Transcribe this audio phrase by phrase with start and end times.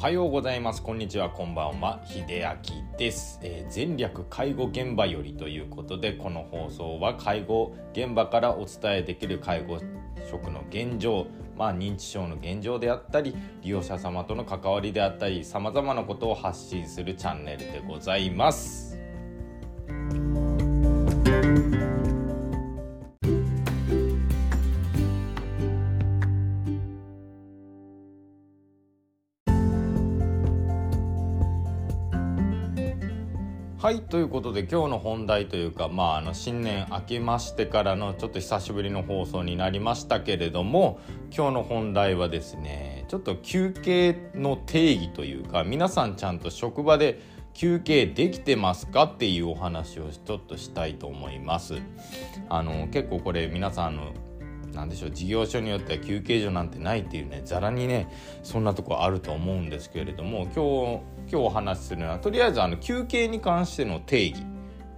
[0.00, 0.82] おはようございます。
[0.82, 1.28] こんにちは。
[1.28, 2.00] こんばんは。
[2.06, 9.78] 秀明です、えー、前略介護現場よりということでこの放送は介護現場からお伝えできる介護
[10.30, 18.99] 職の現状まあ、認知症の現状であったり利用者様との関わりであったりさまざまなことを発信するチャンネルでございます。
[33.82, 41.00] はいということで今日の本題というか、まあ、あの新年明けましてからのちょっと久しぶりの放送になりましたけれども
[41.34, 47.22] 今日の本題はですねちょっと休憩の定義というか皆さんちゃんと職場で
[47.54, 51.76] 休憩できてますかっていうお話をちょっとしたいと思います。
[52.50, 54.12] あの結構これ皆さんの
[54.74, 58.08] 何でしょう事業所によっては休憩所なんてないっていうねざらにね
[58.42, 64.42] そんなとこあると思うんですけれども今日今日お話しするのはとりあえずあの休憩に関しての定義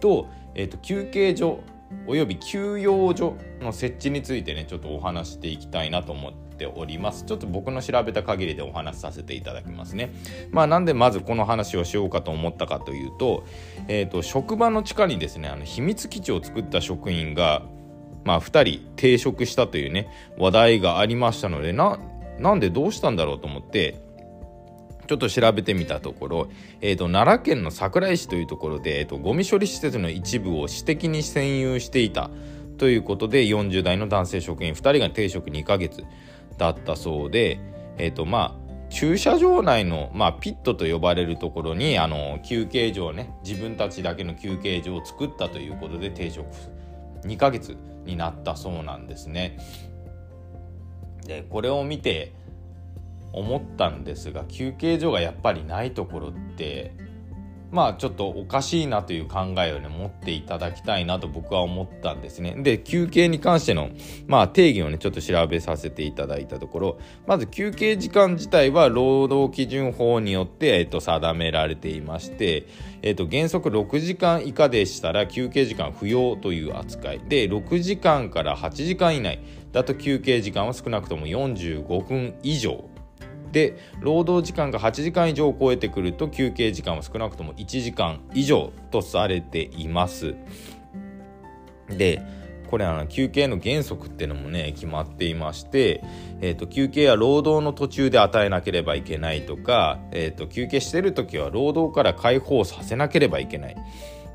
[0.00, 1.60] と,、えーと、休憩所
[2.06, 7.24] および休養所の設置についてねちょっとお話していきたいなと思っております。
[7.24, 10.12] ちょっと僕の調べた限りでお話しさせていただきますね。
[10.50, 13.44] まあなんでまずこの話をしようかと思ったかというと,、
[13.88, 17.62] えーと職場の地下にですねあの秘密基地を作った職員が
[18.24, 20.08] まあ、2人停職したというね
[20.38, 21.98] 話題がありましたのでな
[22.38, 24.02] なんでどうしたんだろうと思って
[25.06, 26.48] ちょっと調べてみたところ、
[26.80, 32.30] えーと、奈良県の桜井市というところで、えーと、ゴミ処理施設の一部を私的に占有していた
[32.78, 36.04] ということで40代の男性職員2人が停職2ヶ月
[36.56, 37.60] だったそうで、
[37.98, 46.46] えーとまあ、駐車場内の、まあ、ピットと呼ばれるところにあの休憩所をね自分たちだけの休憩所を作ったということで停職
[47.26, 49.58] 2ヶ月になったそうなんですね。
[51.26, 52.34] でこれを見て
[53.32, 56.94] 思ったんですが休憩所がやっぱりないところって
[57.74, 62.54] まあちょっとおかしいなという考えをね持っていただきたいなと僕は思ったんですね。
[62.56, 63.90] で休憩に関しての
[64.28, 66.98] まあ定義をねちょっと調べさせていただいたところ。
[67.26, 72.68] まず休憩時間自体は労働基準法によって、えっと、定められていまして、
[73.02, 77.20] えっと、原則6時間以下でしたら休憩時間不要という扱い。
[77.28, 79.40] で6時間から8時間以内
[79.72, 82.93] だと休憩時間は少なくとも45分以上。
[83.54, 90.34] で労働時間が8時間以上を超えてくると休憩時間は少なくとも1時間以上とされています。
[91.88, 92.20] で
[92.68, 96.02] これあの休憩の原則っていうのもね決まっていまして、
[96.40, 103.76] えーと、休憩は労働の途中で与えなければいけないとか、えーと休憩してる時は労働から解放させなければいけない。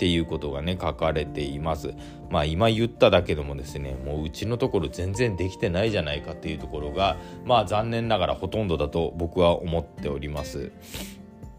[0.00, 1.92] っていうことがね書かれています。
[2.30, 10.72] まあ今言っただけでもですねもううちのところ全然できてないじゃないかっていうところがまあ残念ながらほとんどだと僕は思っております。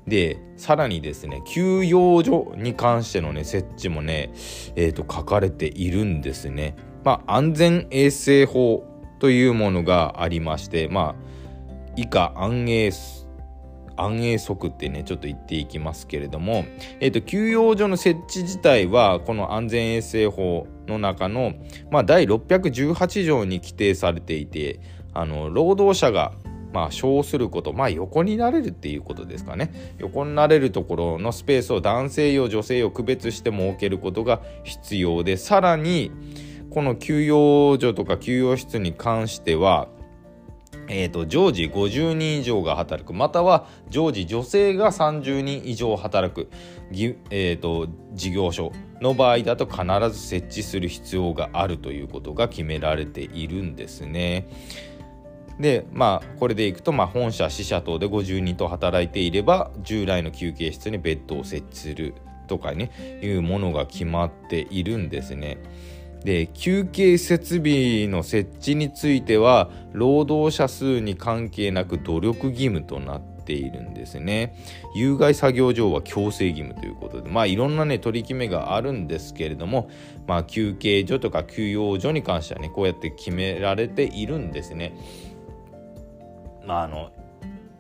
[0.07, 4.31] でさらにですね休養所に関してのね設置もね
[4.75, 6.75] えー、と書かれているんですね。
[7.03, 8.84] まあ安全衛生法
[9.19, 11.16] というものがありましてまあ
[11.96, 12.90] 以下安営
[14.03, 16.66] 安営則ってねちょっと言っていきますけれども、
[17.00, 21.53] えーと、休養所の設置自体はこの安全衛生法の中の、
[21.91, 24.79] まあ、第618条に規定されていて
[25.13, 26.34] あの労働者が
[26.73, 29.95] まあ、小すること、まあ、横になれるっていうことですかね。
[29.97, 36.12] 横になれるところのスペースを男性用、女性用区別して設けることが必要で、さらに、
[36.69, 39.89] この休養所とか休養室に関しては、
[40.94, 46.50] えーと、常時50人以上が働くまたは常時女性が30人以上働く、
[47.29, 54.50] えーと、事業所の場合だと必ず設置する必要があるということが決められているんですね。
[55.59, 62.16] でまあこれでいくと、まあ、本社支社等で50人と働いていれば従来の休憩室にベッドを設置する
[62.47, 65.57] とかねいうものが決まっているんですね。
[66.24, 74.56] で休憩設備の設置については労働者数に関係なく努力義務となっているんですね。
[74.95, 79.90] 有害作業上は強制義務ということでまあいろんなね取り決めがあるんですけれども
[80.28, 84.94] まあ休憩所とか休養所に関してはねこうやって決められているんですね。
[86.66, 87.12] まああの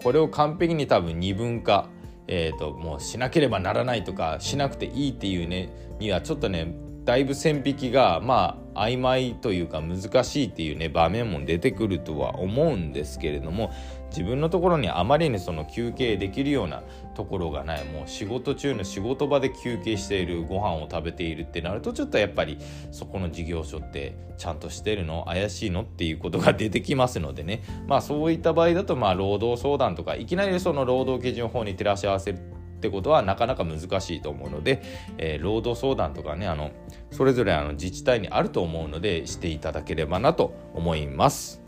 [0.03, 1.89] これを完璧に多分二分化
[2.33, 5.69] えー、ともうしなければならないとかしなくていいっていうね
[5.99, 13.71] にはちょっとねだいぶ線引きがまあ曖昧というか難しいっていうね場面も出てくるとは思うんですけれども
[14.11, 16.83] 自分のところにあまりにその休憩できるような
[17.15, 17.85] ところがない。
[17.85, 22.59] もう仕事中の仕事場で休憩しているご飯を食べているってなるとちょっとやっぱり
[22.91, 25.25] そこの事業所ってちゃんとしてるの？
[25.25, 27.63] 怪しいのっていうことが出てきますのでね。
[27.87, 32.39] まあそういった場合だとまあ労働相談とかいきなりその労働基準法に照らし合わせる
[32.81, 34.81] ってことはなかなか難しいと思うので、
[35.19, 36.71] えー、労働相談とかねあの
[37.11, 41.61] それぞれあの自治体にあると思うのでしていただければなと思います。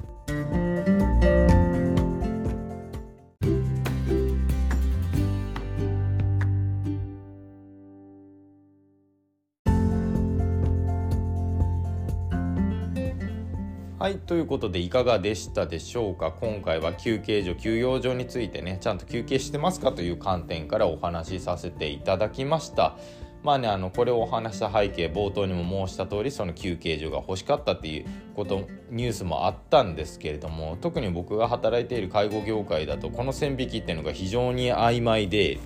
[14.03, 16.33] はいということでいかがでしたでしょうか？
[16.41, 22.97] 今回は休憩所休養所についてねちゃんと休憩してますかという観点からお話しさせていただきました。
[23.43, 28.05] まあねあのこれをお話した背景冒頭にも申した通りその休憩所が欲しかったっていう
[28.35, 35.59] ことニュースもあったんですけれども特に僕が働いている介護業界だとこの線引きっていうのが非常に曖昧で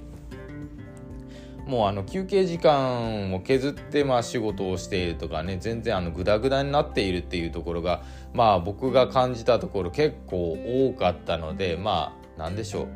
[1.67, 8.03] もうあの休憩時間を削ってまあ仕事をしているとかね全然あのグダグダになっているっていうところが
[8.33, 12.87] まあ僕が感じたところ結構多かったのでまあ何でしょう。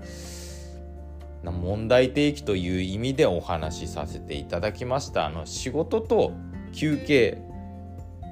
[1.44, 5.25] 問題提起という意味でお話しさせていただきました。
[5.25, 6.33] あの仕事と
[6.71, 7.41] 休憩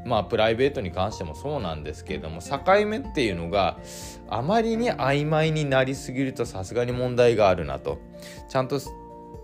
[0.06, 3.78] まあプライベートに関してもそうなんですけれども境目っていうのが
[4.30, 7.98] あまりに曖昧になりすぎるとさすがに問題があるなと。
[8.48, 8.80] ちゃんと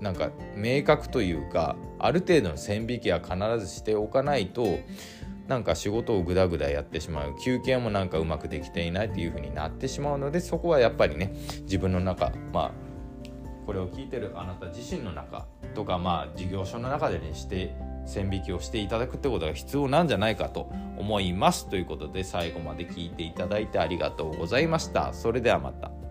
[0.05, 4.77] なんか明確というかある程度の線引きは必ずしておかないと
[5.47, 7.35] なんか仕事をグダグダやってしまう。
[7.43, 12.71] 休憩もなんかうまくできていないっていう風になってしまうのでそこはやっぱりね自分の中まあ
[13.65, 17.73] これを聞いてるあなた自身の中とかまあ事業所の中でにして
[18.05, 21.67] 線引きをしていただくってことが必要なんじゃないかと思います。
[21.67, 25.13] ということで最後まで聞いていただいてありがとうございました。
[25.13, 26.04] それではまた。